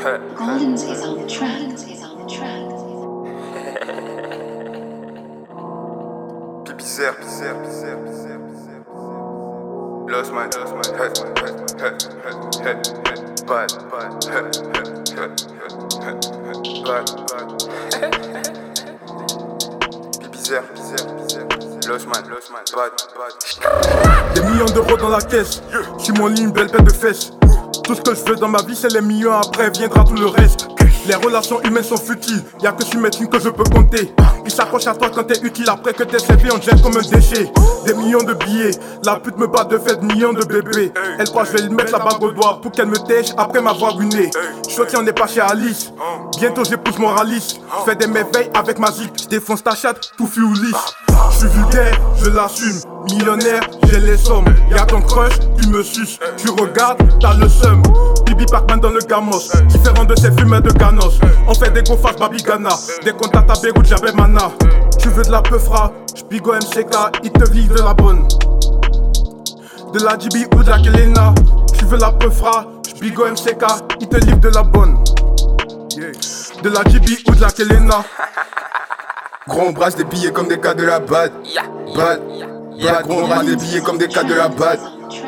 Goldens 0.00 0.88
is 0.90 1.02
on 1.04 1.20
the 1.20 1.28
track. 1.28 1.60
Is 1.60 1.84
the. 1.84 2.08
Bizarre, 6.74 7.16
bizarre, 7.20 7.60
bizarre, 7.62 7.98
bizarre, 7.98 8.38
bizarre. 8.38 8.84
Lost 10.08 10.32
my, 10.32 10.46
lost 10.46 10.72
my 10.74 10.86
head, 10.96 11.12
head, 11.36 11.60
head, 11.78 12.00
head, 12.64 12.80
head, 13.04 13.20
bad, 13.46 13.70
bad, 13.90 14.24
head, 14.24 14.48
bizarre. 20.32 20.64
Lost 21.86 22.06
man, 22.08 22.24
lost. 22.30 22.48
Des 24.34 24.42
millions 24.44 24.72
d'euros 24.72 24.96
dans 24.96 25.10
la 25.10 25.20
caisse. 25.20 25.62
J'suis 25.98 26.12
mon 26.12 26.28
lit, 26.28 26.44
une 26.44 26.52
belle 26.52 26.70
paire 26.70 26.84
de 26.84 26.90
fesses. 26.90 27.32
Tout 27.84 27.94
ce 27.94 28.00
que 28.00 28.14
je 28.14 28.20
veux 28.30 28.36
dans 28.36 28.48
ma 28.48 28.62
vie, 28.62 28.74
c'est 28.74 28.92
les 28.92 29.00
millions. 29.00 29.32
Après 29.32 29.70
viendra 29.70 30.04
tout 30.04 30.14
le 30.14 30.26
reste. 30.26 30.68
Les 31.06 31.14
relations 31.14 31.62
humaines 31.62 31.84
sont 31.84 31.96
futiles. 31.96 32.42
Y'a 32.62 32.72
que 32.72 32.84
sur 32.84 33.00
mes 33.00 33.10
que 33.10 33.38
je 33.38 33.48
peux 33.48 33.64
compter. 33.64 34.12
Ils 34.44 34.50
s'accrochent 34.50 34.86
à 34.86 34.94
toi 34.94 35.10
quand 35.14 35.24
t'es 35.24 35.40
utile. 35.42 35.68
Après 35.68 35.92
que 35.92 36.02
t'es 36.02 36.18
servi, 36.18 36.50
on 36.52 36.58
te 36.58 36.64
jette 36.64 36.82
comme 36.82 36.96
un 36.96 37.00
déchet. 37.02 37.50
Des 37.86 37.94
millions 37.94 38.22
de 38.22 38.34
billets. 38.34 38.70
La 39.04 39.16
pute 39.16 39.36
me 39.38 39.46
bat 39.46 39.64
de 39.64 39.78
fait 39.78 40.02
millions 40.02 40.32
de 40.32 40.44
bébés. 40.44 40.92
Elle 41.18 41.28
croit 41.28 41.44
que 41.44 41.48
je 41.48 41.56
vais 41.56 41.62
lui 41.68 41.74
mettre 41.74 41.92
la 41.92 41.98
bague 41.98 42.22
au 42.22 42.30
doigt 42.32 42.60
pour 42.60 42.72
qu'elle 42.72 42.88
me 42.88 42.98
tèche 42.98 43.30
après 43.36 43.60
m'avoir 43.60 43.96
ruiné. 43.96 44.30
Choqué, 44.68 44.96
on 44.96 45.02
n'est 45.02 45.12
pas 45.12 45.26
chez 45.26 45.40
Alice. 45.40 45.92
Bientôt 46.38 46.64
j'épouse 46.64 46.98
mon 46.98 47.08
ralice. 47.08 47.56
Fais 47.84 47.96
des 47.96 48.06
merveilles 48.06 48.50
avec 48.54 48.78
ma 48.78 48.90
zip. 48.90 49.12
J'défonce 49.16 49.62
ta 49.62 49.74
chatte, 49.74 50.12
tout 50.16 50.26
fut 50.26 50.42
ou 50.42 50.54
lisse. 50.54 50.94
Je 51.32 51.38
suis 51.38 51.48
vulgaire, 51.48 52.00
je 52.22 52.30
l'assume. 52.30 52.80
Millionnaire, 53.10 53.62
j'ai 53.84 54.00
les 54.00 54.16
sommes. 54.16 54.44
Y'a 54.70 54.84
ton 54.84 55.00
crush, 55.00 55.34
il 55.62 55.70
me 55.70 55.82
suce. 55.82 56.18
Tu 56.36 56.50
regardes, 56.50 56.98
t'as 57.20 57.34
le 57.34 57.48
seum. 57.48 57.82
Gamos. 59.10 59.50
Différent 59.66 60.04
de 60.04 60.14
ces 60.14 60.30
fumeurs 60.30 60.62
de 60.62 60.70
Ganos. 60.70 61.18
On 61.48 61.54
fait 61.54 61.70
des 61.70 61.84
face 61.84 62.16
Babigana. 62.16 62.68
Des 63.02 63.10
contacts 63.10 63.50
à 63.50 63.60
Beyrouth, 63.60 63.86
j'avais 63.86 64.12
mana. 64.12 64.52
Tu 65.00 65.08
veux 65.08 65.24
de 65.24 65.32
la 65.32 65.42
peufra, 65.42 65.92
j'pigo 66.14 66.52
MCK, 66.52 66.94
il 67.24 67.32
te 67.32 67.50
vit 67.50 67.66
de 67.66 67.82
la 67.82 67.92
bonne. 67.92 68.28
De 69.92 70.04
la 70.04 70.16
GB 70.16 70.46
ou 70.54 70.62
de 70.62 70.70
la 70.70 70.78
Kelena. 70.78 71.34
Tu 71.76 71.86
veux 71.86 71.98
la 71.98 72.12
peufra, 72.12 72.66
j'pigo 72.86 73.26
MCK, 73.26 73.64
il 74.00 74.08
te 74.08 74.16
livre 74.18 74.38
de 74.38 74.48
la 74.50 74.62
bonne. 74.62 75.02
De 76.62 76.68
la 76.68 76.84
GB 76.84 77.24
ou 77.26 77.34
de 77.34 77.40
la 77.40 77.50
Kelena. 77.50 78.04
Gros, 79.48 79.62
on 79.66 79.72
brasse 79.72 79.96
des 79.96 80.04
billets 80.04 80.30
comme 80.30 80.46
des 80.46 80.60
cas 80.60 80.74
de 80.74 80.84
la 80.84 81.00
bad. 81.00 81.32
Bad. 81.96 82.20
Bad, 82.80 83.06
gros, 83.08 83.22
on 83.24 83.26
brasse 83.26 83.44
des 83.44 83.56
billets 83.56 83.80
comme 83.80 83.98
des 83.98 84.06
cas 84.06 84.22
de 84.22 84.34
la 84.34 84.46
bad. 84.46 84.78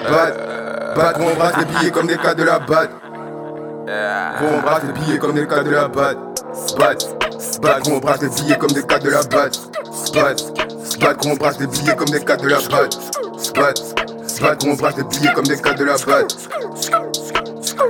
Bad. 0.08 0.94
Bad, 0.94 1.19
gros, 1.19 1.30
on 1.33 1.36
brasse 1.36 1.58
des 1.58 1.64
billets 1.64 1.91
comme 1.91 2.06
des 2.06 2.16
cas 2.16 2.34
de 2.34 2.44
la 2.44 2.60
bad. 2.60 2.91
Gros, 3.92 4.48
on 4.56 4.60
brasse 4.62 4.84
des 4.84 4.92
billets 4.92 5.18
comme 5.18 5.34
des 5.34 5.46
cas 5.46 5.62
de 5.62 5.70
la 5.70 5.88
bad. 5.88 6.16
Bad. 6.78 7.02
Bad, 7.60 7.82
gros, 7.82 7.96
on 7.96 7.98
brasse 7.98 8.20
des 8.20 8.28
billets 8.28 8.56
comme 8.56 8.70
des 8.70 8.82
cas 8.82 8.98
de 8.98 9.10
la 9.10 9.22
bad. 9.22 9.54
Bad. 10.14 10.40
Bad, 11.00 11.16
gros, 11.18 11.30
on 11.30 11.34
brasse 11.34 11.58
des 11.58 11.66
billets 11.66 11.94
comme 11.96 12.08
des 12.08 12.24
cas 12.24 12.36
de 12.36 12.48
la 12.48 12.58
bad. 12.58 12.94
Bad. 13.54 13.78
Bad, 14.40 14.58
gros, 14.58 14.70
on 14.70 14.74
brasse 14.74 14.94
des 14.94 15.04
billets 15.04 15.32
comme 15.34 15.46
des 15.46 15.60
cas 15.60 15.74
de 15.74 15.84
la 15.84 15.96
bad. 15.96 16.32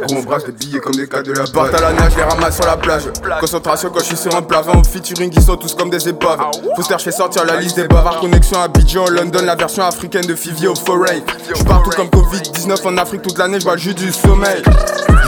Gros, 0.08 0.16
on 0.18 0.22
brasse 0.22 0.44
des 0.44 0.52
billets 0.52 0.80
comme 0.80 0.94
des 0.94 1.06
cas 1.06 1.22
de 1.22 1.32
la 1.32 1.44
bad. 1.44 1.74
à 1.74 1.80
la 1.80 1.92
nage, 1.92 2.16
les 2.16 2.22
ramasse 2.24 2.56
sur 2.56 2.66
la 2.66 2.76
plage. 2.76 3.02
Concentration 3.38 3.90
quand 3.90 4.00
je 4.00 4.04
suis 4.06 4.16
sur 4.16 4.34
un 4.34 4.42
plat. 4.42 4.62
En 4.68 4.82
featuring, 4.82 5.32
ils 5.32 5.42
sont 5.42 5.56
tous 5.56 5.74
comme 5.74 5.90
des 5.90 6.08
épaves. 6.08 6.40
Foster, 6.74 6.96
je 6.98 7.04
fais 7.04 7.12
sortir 7.12 7.44
la 7.44 7.60
liste 7.60 7.76
des 7.76 7.86
bavards. 7.86 8.18
Connexion 8.18 8.58
à 8.58 8.64
Abidjan, 8.64 9.04
London, 9.08 9.42
la 9.44 9.54
version 9.54 9.84
africaine 9.84 10.26
de 10.26 10.34
Fivier 10.34 10.68
au 10.68 10.74
Foray. 10.74 11.22
Je 11.54 11.62
partout 11.62 11.90
comme 11.90 12.08
Covid-19 12.08 12.88
en 12.88 12.98
Afrique 12.98 13.22
toute 13.22 13.38
l'année, 13.38 13.60
je 13.60 13.68
le 13.68 13.76
jus 13.76 13.94
du 13.94 14.10
sommeil. 14.10 14.62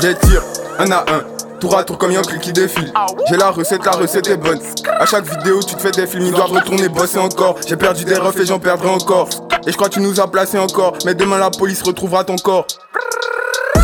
J'étire 0.00 0.42
un 0.78 0.91
à 0.91 1.00
un. 1.00 1.25
Tour 1.61 1.78
à 1.78 1.84
tour 1.84 1.98
comme 1.98 2.12
Yankee 2.12 2.39
qui 2.41 2.53
défile. 2.53 2.92
J'ai 3.29 3.36
la 3.36 3.51
recette, 3.51 3.85
la 3.85 3.92
recette 3.92 4.29
est 4.29 4.36
bonne. 4.36 4.61
À 4.98 5.07
chaque 5.07 5.24
vidéo, 5.24 5.61
tu 5.62 5.74
te 5.74 5.80
fais 5.80 5.92
des 5.92 6.07
films, 6.07 6.27
ils 6.27 6.33
doivent 6.33 6.52
retourner 6.52 6.89
bosser 6.89 7.18
encore. 7.18 7.57
J'ai 7.67 7.77
perdu 7.77 8.05
des 8.05 8.17
refs 8.17 8.39
et 8.40 8.46
j'en 8.46 8.58
perdrai 8.58 8.89
encore. 8.89 9.29
Et 9.67 9.73
je 9.73 9.77
crois 9.77 9.89
que 9.89 9.95
tu 9.95 10.01
nous 10.01 10.20
as 10.20 10.27
placés 10.27 10.58
encore. 10.58 10.95
Mais 11.07 11.14
demain, 11.14 11.39
la 11.39 11.51
police 11.51 11.83
retrouvera 11.83 12.24
ton 12.24 12.36
corps. 12.36 12.67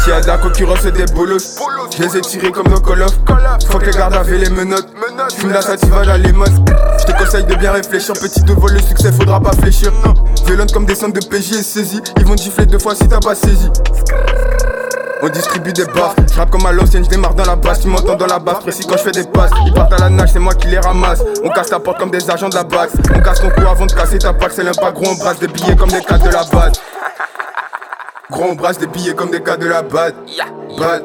S'il 0.02 0.10
y 0.10 0.12
a 0.12 0.20
de 0.20 0.26
la 0.26 0.38
concurrence, 0.38 0.80
c'est 0.82 0.92
des 0.92 1.04
bolos. 1.12 1.58
Je 1.96 2.02
les 2.02 2.16
ai 2.16 2.20
tirés 2.22 2.50
comme 2.50 2.68
nos 2.68 2.80
Call 2.80 3.02
of. 3.02 3.12
Faut 3.68 3.78
que 3.78 3.86
les 3.86 3.92
gardes 3.92 4.14
avaient 4.14 4.38
les 4.38 4.50
menottes. 4.50 4.88
Fume 5.36 5.52
la 5.52 5.62
sativa, 5.62 6.04
la 6.04 6.18
lemon. 6.18 6.44
Je 6.98 7.04
te 7.04 7.12
conseille 7.12 7.44
de 7.44 7.54
bien 7.54 7.72
réfléchir. 7.72 8.14
Petit 8.14 8.42
de 8.42 8.52
vol, 8.52 8.72
le 8.72 8.80
succès, 8.80 9.12
faudra 9.12 9.40
pas 9.40 9.52
fléchir. 9.52 9.92
Violente 10.46 10.72
comme 10.72 10.86
des 10.86 10.94
centres 10.94 11.18
de 11.20 11.26
PJ 11.26 11.52
et 11.52 11.62
saisie. 11.62 12.00
Ils 12.18 12.24
vont 12.24 12.34
te 12.34 12.42
gifler 12.42 12.66
deux 12.66 12.78
fois 12.78 12.94
si 12.94 13.06
t'as 13.08 13.20
pas 13.20 13.34
saisi. 13.34 13.70
On 15.22 15.28
distribue 15.28 15.72
des 15.72 15.84
baffes, 15.84 16.16
je 16.34 16.42
comme 16.44 16.64
à 16.64 16.72
l'ancienne, 16.72 17.04
je 17.04 17.10
démarre 17.10 17.34
dans 17.34 17.44
la 17.44 17.56
basse, 17.56 17.80
tu 17.80 17.88
m'entends 17.88 18.16
dans 18.16 18.26
la 18.26 18.38
basse, 18.38 18.60
précis 18.60 18.86
quand 18.88 18.96
je 18.96 19.02
fais 19.02 19.10
des 19.10 19.24
passes. 19.24 19.50
Ils 19.66 19.74
partent 19.74 19.92
à 19.92 19.98
la 19.98 20.08
nage, 20.08 20.30
c'est 20.32 20.38
moi 20.38 20.54
qui 20.54 20.68
les 20.68 20.78
ramasse. 20.78 21.22
On 21.44 21.50
casse 21.50 21.68
ta 21.68 21.78
porte 21.78 21.98
comme 21.98 22.10
des 22.10 22.30
agents 22.30 22.48
de 22.48 22.54
la 22.54 22.64
base. 22.64 22.92
On 23.14 23.20
casse 23.20 23.40
ton 23.40 23.50
cou 23.50 23.60
avant 23.70 23.84
de 23.84 23.92
casser 23.92 24.18
ta 24.18 24.32
pack, 24.32 24.52
c'est 24.52 24.62
l'impact 24.62 24.94
gros, 24.94 25.12
on 25.12 25.16
brasse 25.16 25.38
des 25.38 25.48
billets 25.48 25.76
comme 25.76 25.90
des 25.90 26.00
cas 26.00 26.16
de 26.16 26.30
la 26.30 26.44
base. 26.44 26.80
Gros, 28.30 28.44
on 28.50 28.54
brasse 28.54 28.78
des 28.78 28.86
billets 28.86 29.14
comme 29.14 29.30
des 29.30 29.42
cas 29.42 29.56
de 29.56 29.66
la 29.66 29.82
bad. 29.82 30.14
Bad. 30.78 31.02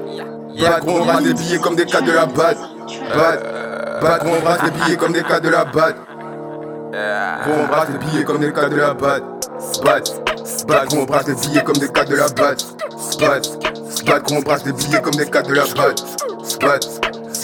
Bad, 0.62 0.86
gros, 0.86 1.00
on 1.02 1.06
brasse 1.06 1.24
des 1.24 1.34
billets 1.34 1.58
comme 1.58 1.76
des 1.76 1.86
cas 1.86 2.02
de 2.02 2.12
la 2.12 2.26
bad. 2.26 2.58
Bad. 3.16 4.02
Bad, 4.02 4.24
gros, 4.24 4.36
on 4.38 4.42
brasse 4.42 4.64
des 4.64 4.72
billets 4.72 4.98
comme 4.98 5.14
des 5.14 5.24
cas 5.24 5.40
de 5.40 5.50
la 5.50 5.66
bad. 5.66 5.96
Gros, 7.44 7.54
on 7.64 7.68
brasse 7.68 7.90
des 7.90 7.98
billets 7.98 8.24
comme 8.24 8.40
des 8.40 8.54
cas 8.54 8.70
de 8.70 8.76
la 8.76 8.94
bad. 8.94 9.24
Bad. 9.84 10.10
Bad, 10.68 10.88
gros, 10.88 11.02
on 11.02 11.06
brasse 11.06 11.26
des 11.26 11.36
billets 11.36 11.64
comme 11.64 11.78
des 11.78 11.90
cas 11.90 12.06
de 12.06 12.16
la 12.16 12.30
bad. 12.30 12.62
Bad. 13.20 13.65
Bad, 14.06 14.24
gros, 14.24 14.36
on 14.38 14.42
brasse 14.42 14.64
des 14.64 14.74
billets 14.74 15.02
comme 15.02 15.16
des 15.16 15.30
cas 15.30 15.42
de 15.42 15.54
la 15.54 15.64
bad. 15.64 16.00
Bad. 16.62 16.86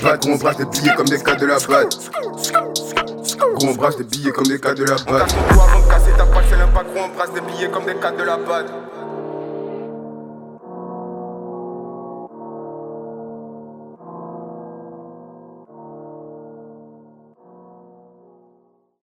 Bad, 0.03 0.21
gros, 0.21 0.31
on 0.31 0.35
brasse 0.37 0.57
des 0.57 0.65
billets 0.65 0.93
comme 0.95 1.07
des 1.07 1.19
cas 1.21 1.35
de 1.35 1.45
la 1.45 1.57
bad. 1.57 1.87
Gros, 3.55 3.67
on 3.67 3.73
brasse 3.73 3.97
des 3.97 4.03
billets 4.03 4.31
comme 4.31 4.45
des 4.45 4.59
cas 4.59 4.73
de 4.73 4.83
la. 4.83 4.93
On 4.93 4.97
casse 4.97 5.33
ton 5.33 5.41
cou 5.53 5.61
avant 5.61 5.79
de 5.81 5.87
casser 5.89 6.11
ta 6.17 6.25
pack, 6.25 6.43
c'est 6.49 6.57
l'impact, 6.57 6.93
gros, 6.93 7.05
on 7.05 7.15
brasse 7.15 7.33
des 7.33 7.41
billets 7.41 7.69
comme 7.71 7.85
des 7.85 7.95
cas 7.95 8.11
de 8.11 8.23
la 8.23 8.37
bad. 8.37 8.65